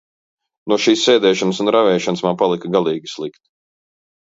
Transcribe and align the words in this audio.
No 0.73 0.77
šīs 0.85 1.03
sēdēšanas 1.09 1.61
un 1.67 1.71
ravēšanas 1.77 2.27
man 2.29 2.43
palika 2.43 2.77
galīgi 2.79 3.17
slikti. 3.17 3.45